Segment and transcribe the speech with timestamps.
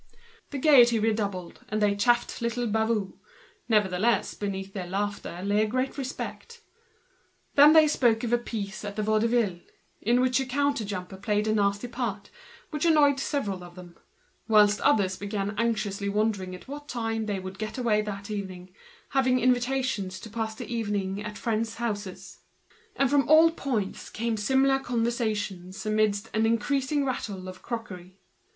[0.49, 3.19] The gaiety redoubled, they chaffed little Bavoux,
[3.69, 3.83] but
[4.23, 6.61] still beneath this laughter there lay a great respect.
[7.53, 9.59] They then spoke of a piece at the Vaudeville,
[10.01, 12.31] in which a counter jumper played a nasty part,
[12.71, 13.95] which annoyed several of them,
[14.47, 18.03] whilst others were anxiously wondering what time they would get away,
[19.09, 22.39] having invitations to pass the evening at friends' houses;
[22.95, 28.17] and from all points were heard similar conversations amidst the increasing noise of the crockery.